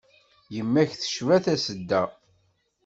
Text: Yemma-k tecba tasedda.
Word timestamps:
Yemma-k 0.55 0.91
tecba 0.95 1.37
tasedda. 1.45 2.01